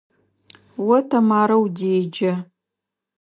О 0.95 0.97
Тэмарэ 1.09 1.55
удеджэ. 1.63 2.31